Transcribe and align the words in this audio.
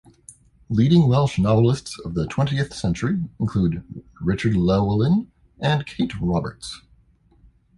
Leading 0.67 1.07
Welsh 1.07 1.37
novelists 1.37 1.99
of 1.99 2.15
the 2.15 2.25
twentieth 2.25 2.73
century 2.73 3.23
include 3.39 3.83
Richard 4.19 4.55
Llewellyn 4.55 5.31
and 5.59 5.85
Kate 5.85 6.19
Roberts. 6.19 6.81